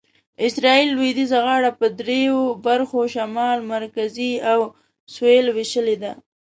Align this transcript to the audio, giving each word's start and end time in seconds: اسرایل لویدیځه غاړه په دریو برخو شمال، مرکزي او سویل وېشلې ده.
اسرایل 0.47 0.87
لویدیځه 0.95 1.37
غاړه 1.45 1.71
په 1.79 1.85
دریو 1.99 2.39
برخو 2.65 2.99
شمال، 3.13 3.59
مرکزي 3.73 4.31
او 4.51 4.59
سویل 5.13 5.45
وېشلې 5.55 5.95
ده. 6.03 6.11